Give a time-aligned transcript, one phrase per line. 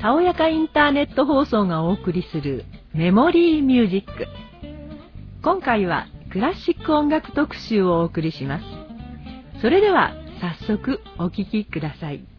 [0.00, 2.64] たおやかインターネット放送がお送りする
[2.94, 4.26] メモリーミュージック。
[5.42, 8.87] 今回はクラシック音楽特集をお送りします。
[9.60, 12.37] それでは早速お聴きください。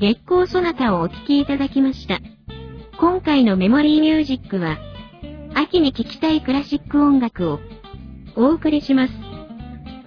[0.00, 2.20] 月光ソナタをお聴きいただきました。
[3.00, 4.78] 今回のメモリーミュージックは、
[5.54, 7.58] 秋に聴きたいクラシック音楽を
[8.36, 9.12] お送りします。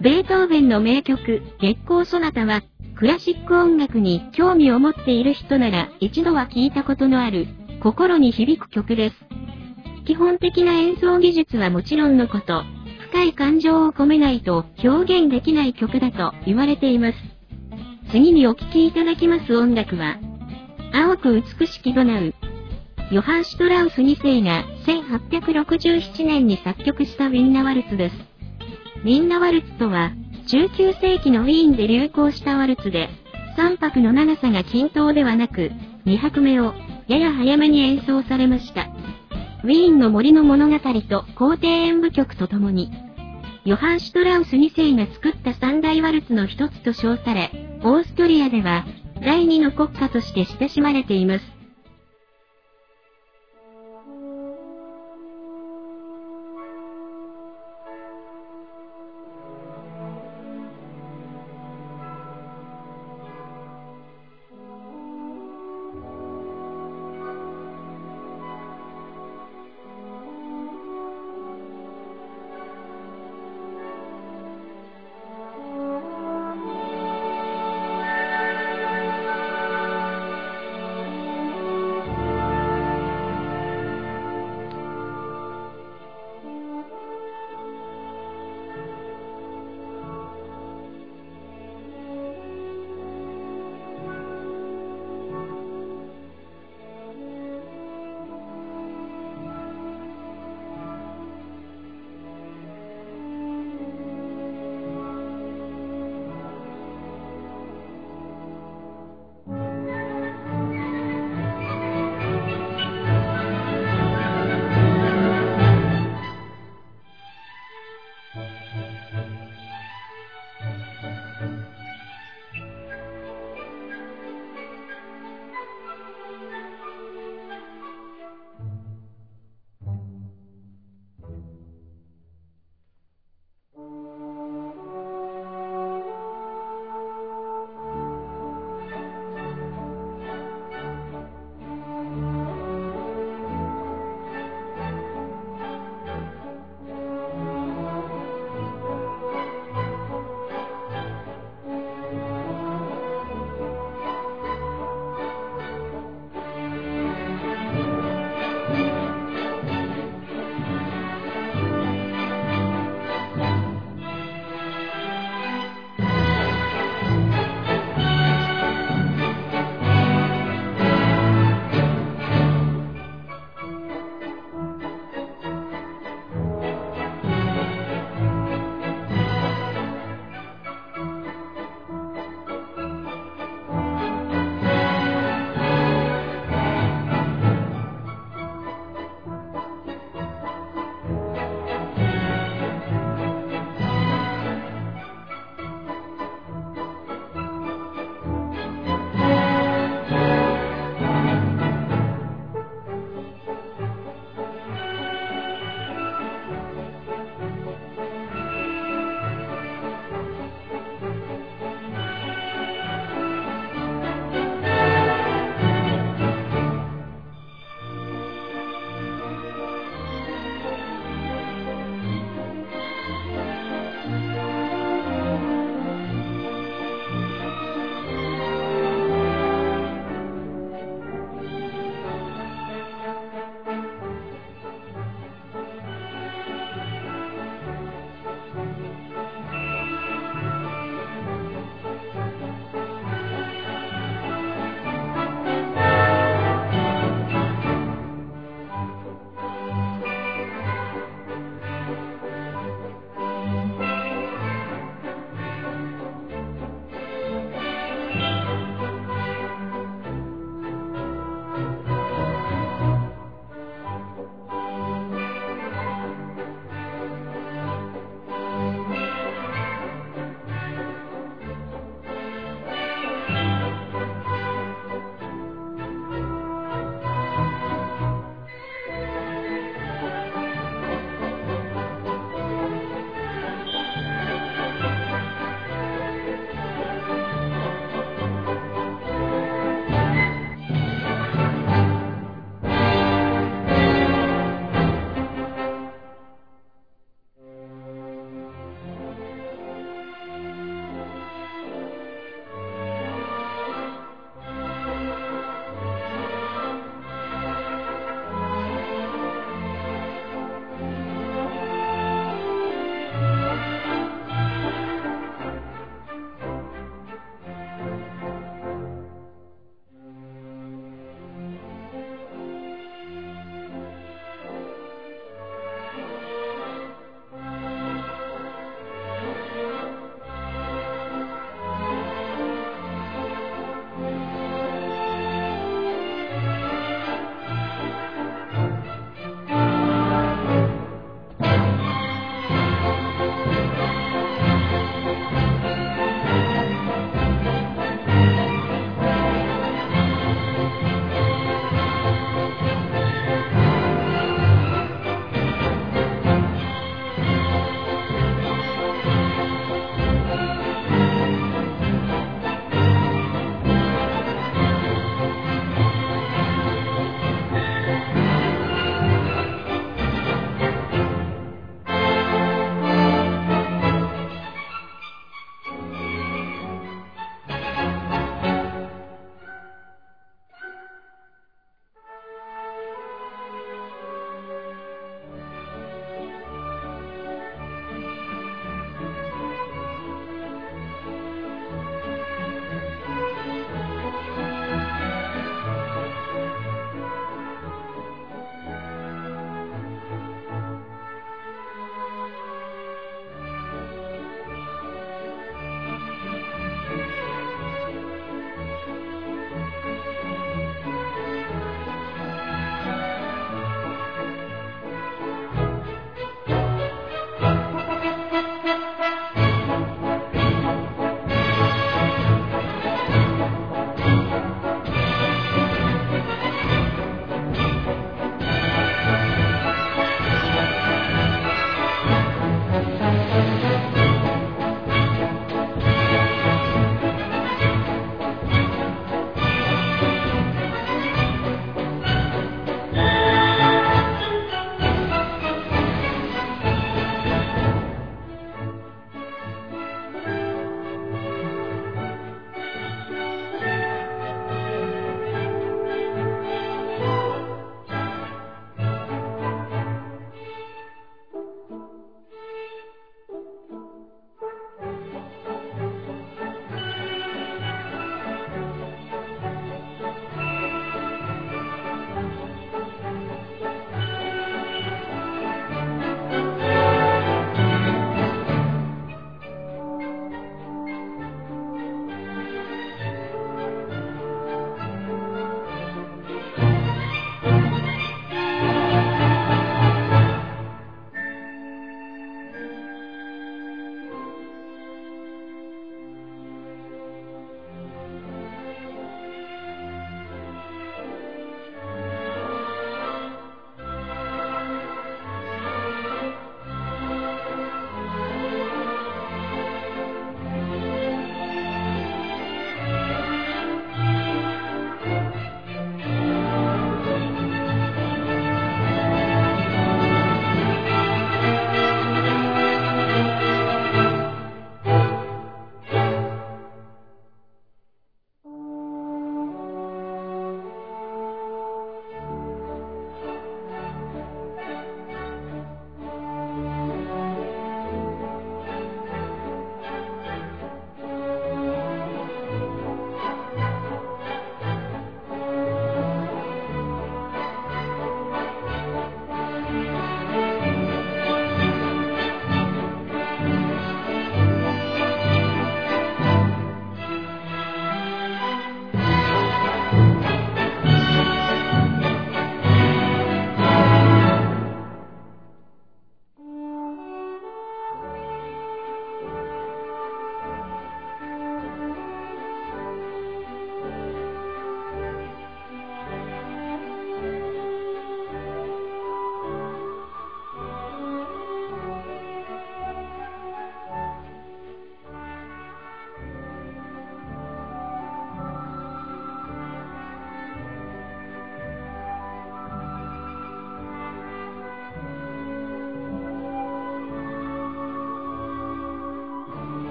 [0.00, 2.62] ベートーベンの名曲、月光ソナタは、
[2.96, 7.46] クラシック音楽に興味を持っている人なら一度は聴いたことのある、
[7.82, 9.16] 心に響く曲です。
[10.06, 12.62] 基本的な演奏技術はもちろんのこと、
[13.10, 17.31] 深い感情を込めないと表現できない曲だと言われています。
[18.12, 20.18] 次にお聴きいただきます音楽は、
[20.92, 22.34] 青く美しきドナウ。
[23.10, 28.16] ヨハン・シュトラウス2世が1867年に作曲したウィンナワルツです。
[29.02, 30.12] ウィンナワルツとは、
[30.46, 33.08] 19世紀のウィーンで流行したワルツで、
[33.56, 35.70] 3拍の長さが均等ではなく、
[36.04, 36.74] 2拍目を
[37.08, 38.90] やや早めに演奏されました。
[39.64, 40.78] ウィーンの森の物語
[41.08, 42.90] と皇帝演舞曲とともに、
[43.64, 48.84] ヨハン・シュトラウス2世が作った三大ワルツの一つと称され、オーストリアでは
[49.24, 51.44] 第二の国家として親しまれています。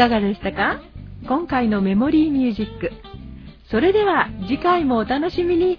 [0.00, 0.80] かがでしたか？
[1.28, 2.90] 今回のメモリーミュージック。
[3.70, 5.78] それでは次回もお楽しみに。